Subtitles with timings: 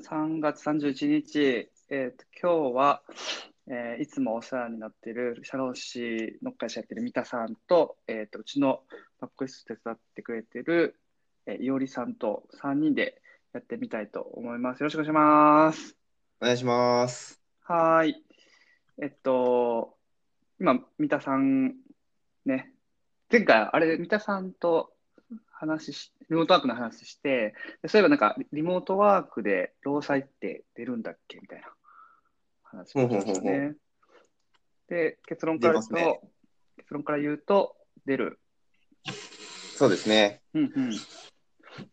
[0.00, 3.02] 3月31日、えーと、今日は、
[3.68, 8.80] えー、いつもお世話になっている社労士の会社やってる三田さんと,、えーと、うちの
[9.20, 10.98] バック室手伝ってくれてる、
[11.46, 13.20] えー、いおりさんと3人で
[13.52, 14.80] やってみたいと思います。
[14.80, 15.96] よろしくお願いします。
[16.40, 17.38] お願いします。
[17.60, 18.24] はい。
[19.00, 19.94] えっと、
[20.58, 21.74] 今、三田さん
[22.46, 22.72] ね、
[23.30, 24.94] 前回、あれ、三田さんと
[25.62, 27.54] 話し、リモートワークの話して、
[27.86, 31.68] そういえばなんか、リモートワークで労災って出るんだっけみたいな
[32.64, 33.76] 話をしましたね。
[34.88, 36.20] で、結論から言うと、ね、
[36.78, 37.76] 結論から言うと、
[38.06, 38.40] 出る。
[39.76, 40.40] そうですね。
[40.54, 40.90] うんうん。
[40.90, 40.96] なん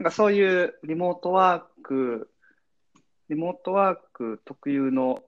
[0.04, 2.31] かそういうリモートワーク、
[3.30, 5.23] リモートワーク特有の、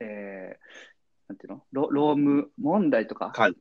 [0.00, 1.62] えー、なんていうの？
[1.72, 3.56] ロローム問題とか、はい、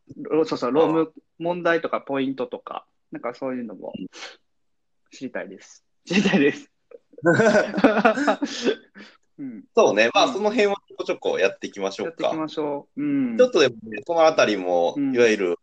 [0.46, 3.94] そうそう、ローム問題とかポイントとか、なんかそういうのも
[5.12, 5.86] 知りたいです。
[6.06, 6.72] 知りたいです。
[9.38, 12.24] うん、そうね、まあ、その辺はちょこちょこやっていきましょうか。
[12.24, 13.02] やっていきましょう。
[13.02, 15.56] うん、ちょっとでも、ね、そのあたりも、いわゆる、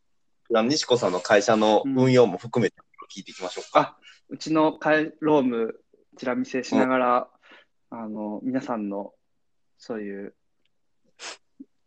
[0.51, 2.77] うん、西子さんの会社の運用も含めて
[3.15, 3.97] 聞いていきましょうか。
[4.29, 5.81] うちの会ローム、
[6.17, 7.29] ちら見せしながら、
[7.91, 9.15] あの、皆さんの、
[9.79, 10.35] そういう、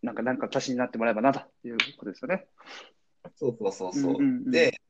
[0.02, 2.48] なんか、なんか足しになってもらえばな、ということですよね。
[3.36, 4.14] そうそうそうそう。
[4.14, 4.82] うんうんうん、で、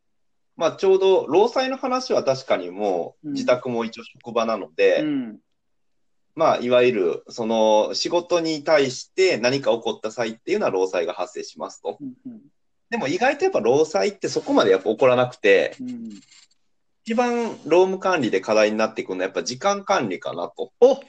[0.57, 5.39] まあ、ちょうど労災の話は確かにもう自宅も一応職場なので、うん、
[6.35, 11.97] まあ、いわゆるその仕事に対して何か起こった際っていうのは労災が発生しますと。
[11.99, 12.41] うんうん、
[12.89, 16.09] でも意外とやっぱ労災ってそこまでやっぱ起こらなくて、うん、
[17.05, 20.71] 一番労務管理で課題になっていくのはやっぱ時間管理かなと。
[20.79, 20.99] お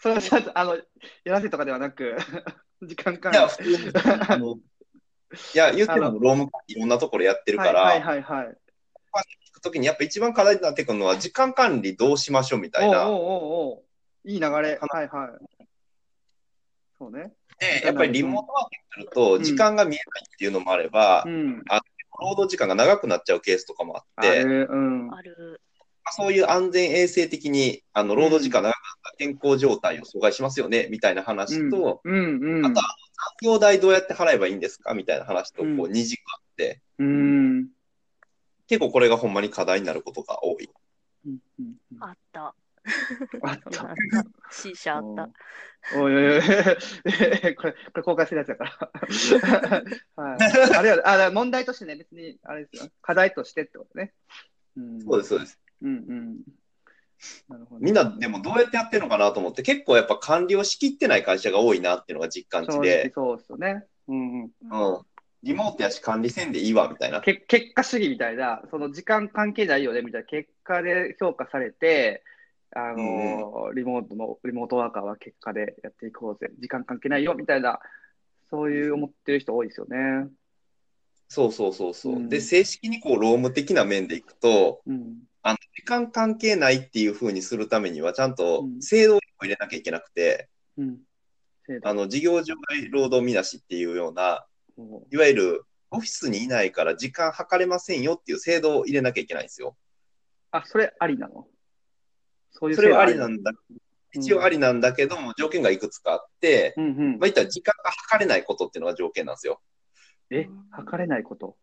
[0.00, 0.20] それは
[0.54, 2.16] あのやらせとかではなく
[2.82, 3.38] 時間管理。
[3.38, 4.62] いや、普通に
[5.54, 8.56] いや、言っても労務管理いろんなところやってるから、はいはいはい、はい
[9.20, 13.08] 聞くときにやっぱ一番課題になってくるのは時間管理どうしましょうみたいな。
[13.08, 13.82] おうおうお
[14.26, 14.50] ういい流れ。
[14.50, 15.08] はいはい。
[16.98, 17.32] そうね。
[17.58, 21.80] で、やっぱりリモートワークすると時間が見えないっていうのもあれば、うん、あ
[22.20, 25.10] 労働時間が長くなっちゃうケースとかもあって、うん、
[26.12, 32.14] そういう安全衛生的にあの労働時間が長くなった健康状態を阻害しますよねみたいな話と、うん。
[32.14, 32.58] うん。
[32.58, 32.84] うん、あと残
[33.42, 37.68] 業代どうやって払えばいいんですかみたいな話とこう2時間あって、うん
[38.68, 40.70] 結構これがほんまに課題になることが多い。
[42.00, 42.54] あった。
[43.42, 43.94] あった。
[44.50, 45.30] C 社あった。
[45.98, 46.40] おいおいおい、
[47.56, 50.22] これ、これ公開するやつだから。
[50.24, 50.38] はい、
[50.76, 52.90] あれはあ問題としてね、別にあれですよ。
[53.02, 54.12] 課題としてってことね。
[54.76, 55.60] うん、そうです、そうです。
[55.82, 56.38] うんうん
[57.48, 65.06] なるほどみんなでもどうやってやってるのかなと思って結構やっぱ管理をしきってない会社が多いなっていうのが実感値でそうですよね、うんうん、うん、
[65.44, 67.20] リモートやし管理せんでいいわみたいな。
[67.20, 72.24] け結果主義みたいな、その時間関係ないよねみたいな結果で評価されて、
[72.74, 77.78] あの、うん、リモートの、リモートワーカーは結果でやっていこうぜ、時間関係ないよみたいな、
[78.50, 80.28] そういう思ってる人多いですよね。
[81.28, 82.14] そうそうそうそう。
[82.14, 90.48] うん、で、正式にこう、労務的な面でいくと、うん、あの時間関係ないっていうふうにするためには、ちゃんと制度を入れなきゃいけなくて、
[91.82, 94.46] あの事業場外労働みなしっていうような、
[95.10, 99.76] いわゆるオフィスにいないから時間計れませんよっていう制度を入れなきゃいけないんですよ。
[100.50, 101.46] あ、それありなの？
[102.52, 103.52] それはありなんだ。
[104.12, 109.60] 一応ありなんだけども、条件がいくつかあって、うんうん、まあ、いったら時間が計れないことっていうのが条件なんですよ。
[110.30, 110.48] え、
[110.88, 111.56] 計れないこと？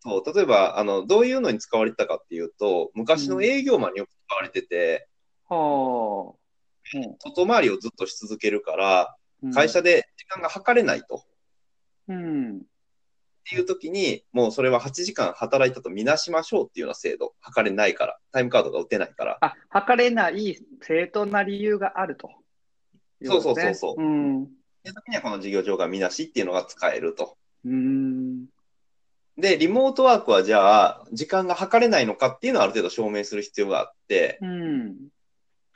[0.00, 5.08] そう、例えば、あの、どういうのに使われてたかっていうと、昔の営業マンによく使われてて、
[5.50, 9.16] うん、はあ、うん、外回りをずっとし続けるから、
[9.54, 11.24] 会社で時間が計れないと。
[12.08, 12.62] うん。
[13.42, 19.38] っていう時に、もうそれは8時間働いたとみなしましょうっていうような制度、測れないから、タイムカードが打てないから。
[19.40, 22.30] あ、測れない正当な理由があると。
[23.24, 24.02] そうそうそうそう。
[24.02, 24.44] うん。
[24.84, 27.36] で時にはこの事業場がみなしっていうのが使えると。
[27.64, 28.46] うん。
[29.36, 34.96] で、リモートワークはじゃあ、時間が測れないのかっていうのをある程度証明する必要があって、うん。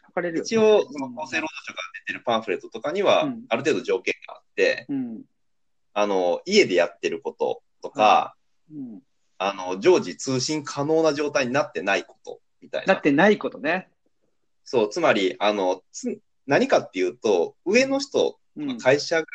[0.03, 5.23] 測れる、ね、一応、その厚生労働省が出てるパンフレットとかには、ある程度条件があって、うん
[5.99, 8.37] あの、家でやってることとか、
[8.71, 9.01] うん、
[9.39, 12.93] あの、常時通信可能な状態になってないことみたいな。
[12.93, 13.89] なってないことね。
[14.63, 18.39] そう、つまり、あの、つ何かっていうと、上の人、
[18.79, 19.27] 会社が、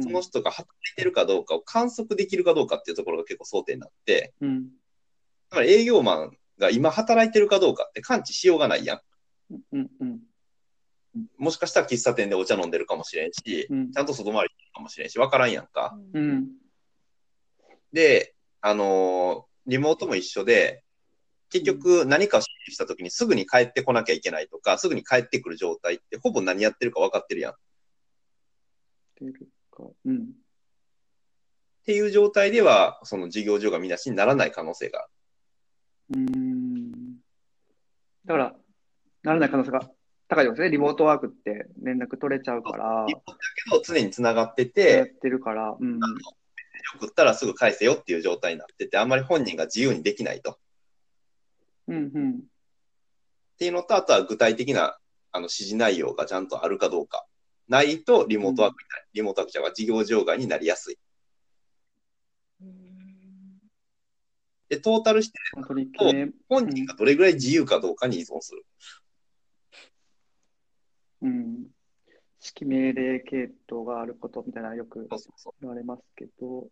[0.00, 4.68] その人が働いてるかどうかを観測できるかどうかっていうところが結構争点になって、うん、
[5.50, 9.00] つまり営業マンが今働いてるかどうかって感知しようがないやん。
[9.72, 10.20] うんうん
[11.38, 14.54] もしかしたら喫茶店でお茶飲んでるかもしれんし、うん、ちゃんと外回りか
[14.86, 15.96] もしれんし、わからんやんか。
[16.14, 16.48] うん、
[17.92, 20.82] で、あのー、リモートも一緒で、
[21.50, 27.54] 結局何かを指示したときにすぐに帰ってこなきゃいけないとか、すぐに帰ってくる状態ってほぼ何やってるか分かってるやん。
[29.16, 29.32] てる
[29.70, 29.84] か。
[30.04, 30.16] うん。
[30.16, 30.18] っ
[31.84, 35.08] ていう状態では、その事業所が見出しにならない可能性があ
[36.10, 36.20] る。
[36.20, 37.16] うん。
[38.24, 38.56] だから、
[39.22, 39.80] ならない可能性が
[40.28, 40.70] 高いですね。
[40.70, 43.04] リモートワークって連絡取れちゃうから。
[43.06, 43.38] リモートだ
[43.70, 46.00] けど常につながってて、やってるから、うん。
[46.96, 50.58] 送ったらすぐ返せよっていう状態になってて、あんまり本人が自由にできないと。
[51.88, 52.32] うんうん。
[52.32, 52.42] っ
[53.58, 54.98] ていうのと、あとは具体的な
[55.30, 57.24] あの指示内容がちゃんとあるかどうか。
[57.68, 60.98] ないとリモートワークになり、リモートワーク者が事業場外になりやすい。
[64.68, 65.38] で、トータルして
[66.48, 68.64] 本人がどれぐらい自由かどうかに依存する。
[71.22, 71.66] うん。
[72.42, 75.08] 指揮命令系統があることみたいなよく
[75.60, 76.68] 言われますけど、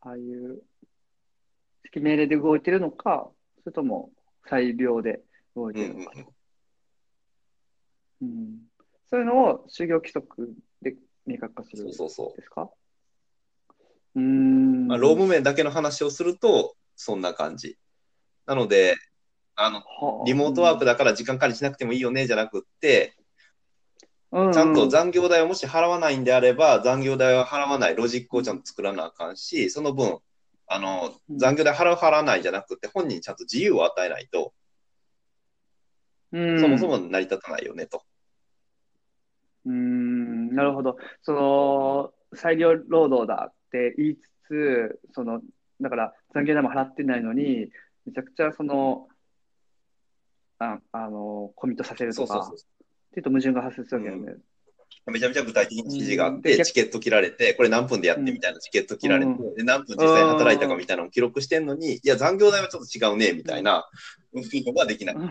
[0.00, 0.62] ああいう
[1.84, 3.30] 指揮命令で動いてるのか、
[3.62, 4.10] それとも
[4.48, 5.20] 裁量で
[5.54, 6.12] 動いてるのか。
[8.22, 8.58] うん、うん、
[9.10, 10.96] そういうのを就業規則で
[11.26, 12.70] 明確化するんですかそうそうそう。
[14.16, 17.76] うん、まあ、労務面だけの話をすると、そんな感じ。
[18.46, 18.96] なので、
[19.54, 19.82] あの、
[20.24, 23.15] リモートワークだから時間管理しなくてもいいよねじゃなくって、
[24.32, 30.18] ちゃんと残業代をもし払わないんであれば、残業代を払わないロジックをちゃんと作らなあかんし、その分、
[30.66, 34.52] あの、残業代払う払わないじゃなくて、本人にちゃんと自由を与えないと、
[36.32, 38.02] そもそも成り立たないよねと。
[39.64, 40.96] うん、なるほど。
[41.22, 45.40] その、裁量労働だって言いつつ、その、
[45.80, 47.70] だから残業代も払ってないのに、
[48.04, 49.08] めちゃくちゃその、
[50.58, 52.34] ああの、コミットさせるとか。
[52.34, 52.75] そうそうそう
[53.18, 54.42] っていうと矛盾が発生するわけだよね。
[55.06, 63.88] うん、めちゃめちゃ具体的に指示があって、チケット切られて、これ何分でやってみたいなチケット切られて、で何分実際に働いたかみたいなのを記録してんのに、いや、残業代はちょっと違うね、みたいな、
[64.34, 65.14] 運用ができない。
[65.16, 65.26] はい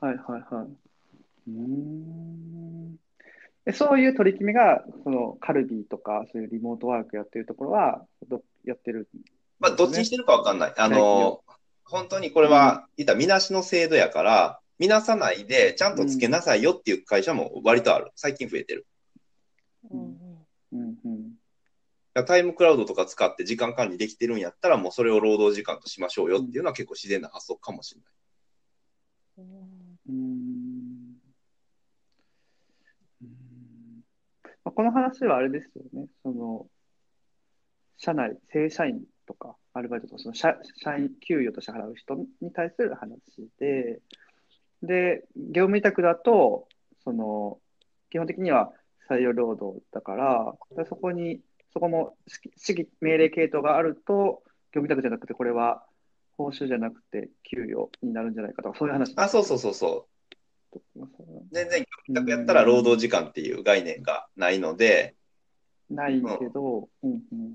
[0.00, 1.50] はいはい。
[1.50, 2.96] うん。
[3.64, 9.20] でそういう取り決めが、そのカルビーとか、そういうリモートワークやってるところは、どやってる、ね、
[9.58, 10.74] まあ、どっちにしてるかわかんない。
[10.76, 11.42] あの、
[11.84, 18.10] 本当にこれは、いったみなしの制度やから、見なさないで、ちゃんとつけなさいよっていう会社も割とある。
[18.14, 18.86] 最近増えてる。
[19.90, 20.18] うん
[20.72, 28.12] うんうん、タイムクラウドとか使って時間管理できてるんやったら、もうそれを労働時間としましょうよっていうのは結構自然な発想かもしれない。
[30.08, 30.38] うん
[34.64, 36.06] この話はあれですよね。
[36.22, 36.66] その
[37.96, 43.18] 社内、正社員とかアルバイトとか、その社社員給与として払う人に対する話
[43.58, 44.00] で、
[44.82, 46.68] で、業務委託だと、
[47.04, 47.58] その、
[48.10, 48.72] 基本的には
[49.10, 50.54] 採用労働だから、
[50.88, 51.40] そこに、
[51.72, 52.16] そこも
[52.58, 54.42] 指揮命令系統があると、
[54.72, 55.84] 業務委託じゃなくて、これは
[56.36, 59.12] 報酬じゃなくて給与になるんじゃないかとか、そういう話。
[59.16, 60.78] あ、そうそうそうそう。
[61.50, 65.16] 全然業務委託やったら労働時間っていう概念がないので。
[65.90, 67.54] ないけど、うん、うんうん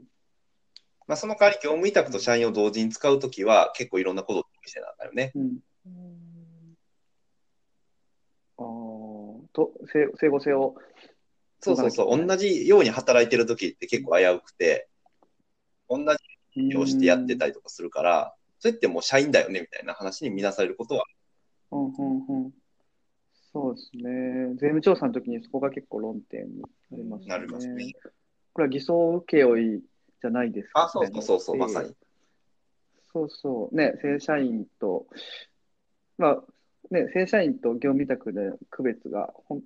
[1.05, 5.33] まあ、その代わり業務委託と社員を同時に使うときは結構いろんなことを見せなんだよね。
[5.35, 5.59] うん
[9.53, 9.71] と
[10.17, 10.75] 整合性を。
[11.61, 14.89] そうそうそう、同じように働いてる時って結構危うくて、
[15.89, 21.05] 同じようしてやってたりとかするから、それってもう社員だよねみたいな話に見なされることは。
[21.71, 22.53] うんうんうん、
[23.53, 24.49] そうですね。
[24.55, 27.29] 税務調査の時にそこが結構論点になりますね。
[27.29, 27.93] なりますね。
[28.53, 29.81] これは偽装請負
[30.21, 31.93] じゃないですか、ね、あ、そうそうそうそう、まさに。
[33.11, 33.75] そうそう。
[33.75, 35.07] ね、正社員と、
[36.17, 36.43] まあ、
[36.91, 39.61] ね、正社員と業務委託で区別がほん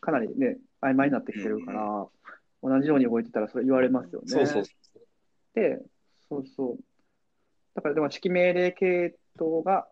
[0.00, 2.06] かなりね、曖昧になってきてるから、
[2.62, 4.26] うん、同じように動いてたらそれ言われますよね。
[4.26, 4.64] そうそう
[5.54, 5.80] で、
[6.28, 6.78] そうそう。
[7.74, 9.86] だからでも指揮命令系統が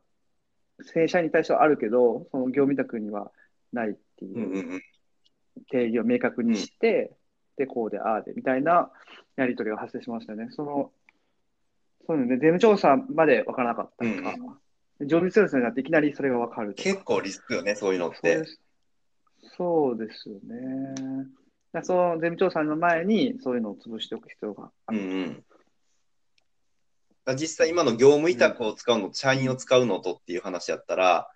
[0.83, 3.31] 正社員に対してはあるけど、その業務委託には
[3.73, 4.81] ないっていう
[5.71, 7.13] 定義を明確にして、
[7.57, 8.91] で、こうで、ああで、みたいな
[9.37, 10.49] やり取りが発生しましたね。
[10.51, 10.93] その、
[12.07, 14.59] そういうのね、税務調査まで分からなかったとか、うん
[15.07, 16.75] 常備セールスになっていきなりそれが分かる。
[16.75, 18.45] 結構リスクよね、そういうのって。
[19.57, 21.27] そうですよね。
[21.73, 24.99] だその税務調査の前にそういうのを潰しておく必要がある。
[24.99, 25.45] うん
[27.27, 31.29] うん、実際今の業務委託を使うのと社員を使うのとっていう話やったら、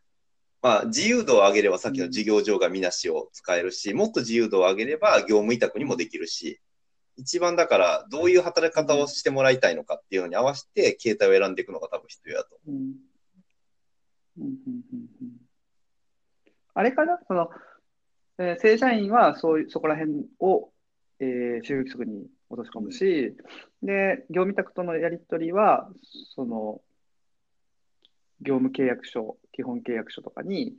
[0.63, 6.61] まあ、自由度を上げればさっきの事業場がみなしを使えるし、もっと自由度を上げれば業務委託にもできるし、
[7.17, 12.79] 一番だからどういう働き方をしてもらいたいのかっていうのに合わせて携帯を選んでいくのが多分必要だと思
[14.39, 14.43] う。
[14.43, 14.53] うん
[16.75, 17.21] あれかな？
[17.29, 17.51] その、
[18.39, 20.71] えー、正社員はそういうそこら辺を、
[21.21, 23.37] えー、就業規則に落とし込むし、
[23.83, 25.91] で、業務委託とのやり取りは、
[26.35, 26.81] その、
[28.41, 30.75] 業務契約書、基本契約書とかに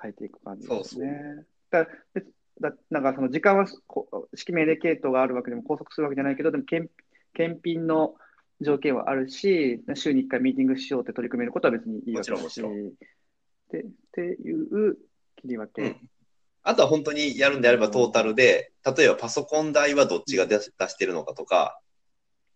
[0.00, 1.08] 変えていく感じですね。
[1.72, 2.24] そうそう
[2.60, 3.66] だだなんかその時間は
[4.32, 6.92] 指揮命令系統があるわけでも拘束するわけじゃないけど、でも検
[7.32, 8.14] 検品の
[8.60, 12.60] 条件はあるし、週に1回ミーティングしようって取り組めることは別にいいわけだし。
[12.62, 12.64] っ
[13.70, 14.96] てっていう
[15.36, 15.96] 切り分け、うん、
[16.62, 21.80] あとは本当にやるんであればトータルで、例えばパソコン代はどっちが出してるのかとか、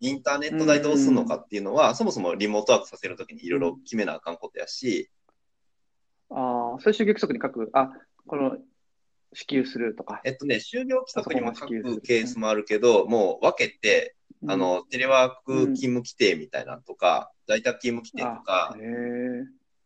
[0.01, 5.11] インターネット代どうするのかっていうのは、そもそもリモートワークさせるときにいろいろ決めなあかんことやし。
[6.31, 7.91] ああ、それ就業規則に書く、あ、
[8.27, 8.59] この
[9.33, 10.21] 支給するとか。
[10.25, 14.15] えっとね、就業規則にも書くケースもあるけど、もう分けて、
[14.47, 18.77] あの、テレワーク勤務規定みたいなとか、在宅勤務規定とか、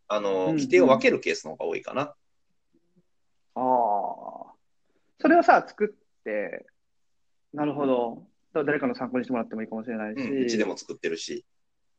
[0.09, 2.03] あの、規定を分けるケースの方が多いかな。
[2.03, 2.15] あ
[3.57, 4.53] あ。
[5.21, 6.67] それをさ、作って、
[7.53, 8.27] なるほど。
[8.65, 10.21] 誰かの参考にしてもらってもいいかもしれないし。
[10.21, 11.45] うん、うちでも作ってるし。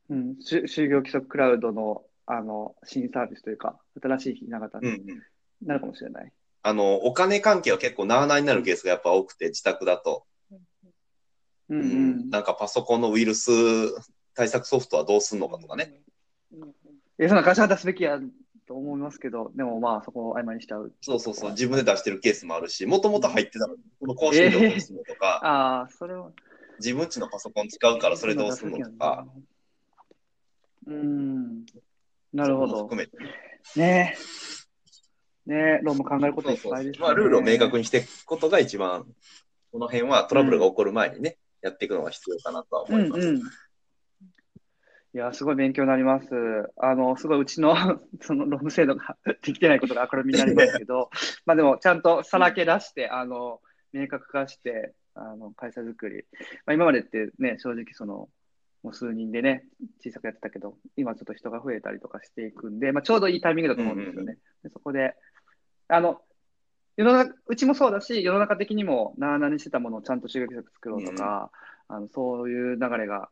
[0.10, 5.06] うん、就業規則クラウドのあの新サービスというか、新しいひな形に
[5.62, 6.24] なるかもしれない。
[6.24, 6.32] うんうん、
[6.64, 10.26] あの、お金関係は結構なあなあになるケースがやっぱ多くて、自宅だと。
[11.70, 13.52] うん、うん、なんかパソコンのウイルス
[14.34, 16.02] 対策ソフトはどうすんのかとかね。
[17.20, 18.20] え、そんな会社出すべきや
[18.66, 20.94] と思いますけど、でもまあそこを曖昧にしちゃう。
[21.02, 26.32] そうそうそう、自分で出してるケースもあるし、もともと入ってたのに、この更新料どうするのとか、えー、ああ、それは。
[26.80, 29.26] 自分ちのパソコン使うからそれどうするのとか。
[30.88, 31.66] うん。
[32.34, 32.84] なるほど。
[32.84, 33.18] 含めて。
[33.76, 34.63] ねえ。
[35.46, 39.06] ねえ、ローム考えることいっぱいです、ね、まあ、ルールを明確にしていくことが一番、
[39.72, 43.28] この辺はトラブルが起こる前にね、うん、やっていくのが必要かなとは思います。
[43.28, 43.42] うんうん。
[45.16, 46.28] いや、すごい勉強になります。
[46.78, 47.76] あの、すごいうちの
[48.22, 51.12] そのローム制度ができてないことが明るみになりますけど、
[51.46, 56.26] まあでも、ちゃんとさらけ出して、あの、明確化して、あの会社づくり、
[56.66, 58.30] まあ、今までってね、正直その、
[58.82, 59.66] もう数人でね、
[60.04, 64.38] 小さくやってたけど、今ちょっと人が増えたりとかしていくんで、まあ、ちょうどいいタイミングだと思うんですよね。
[64.64, 65.16] でそこで、
[65.94, 66.22] あの、
[66.98, 71.52] 世の中、うちもそうだし、世の中的にもなあなあにしてたものをちゃんと収益策作ろうとか、
[71.90, 73.30] うん、あのそういう流れが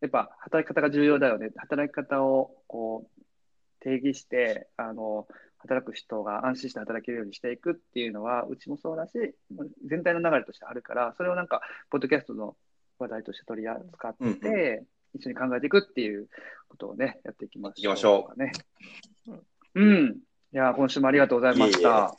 [0.00, 1.50] やっぱ働き方が重要だよね。
[1.56, 3.22] 働き方をこう
[3.80, 5.26] 定義して、あの
[5.58, 9.12] 働く人が安心して働けるようにしていくっていうのは、うちもそうだし、
[9.86, 12.56] 全体の流れとしてあるから、それをなんか、ポッドキャストの
[12.98, 16.28] 話題として取り扱って、うんうん、一緒に考えていくっていう
[16.68, 17.80] ことをね、やっていきましょう、ね。
[17.80, 18.38] いきましょう。
[18.38, 18.52] ね。
[19.74, 20.18] うん。
[20.54, 22.14] いや、今週もありがとうございました。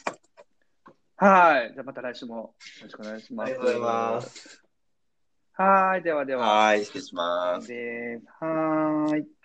[1.18, 1.72] はい。
[1.72, 3.52] じゃあまた来週もよろしくお願いします。
[3.52, 4.64] ありがとうございます。
[5.54, 6.02] はい。
[6.02, 6.66] ではでは。
[6.66, 6.84] はい。
[6.84, 7.72] 失礼します。
[7.72, 9.43] はい。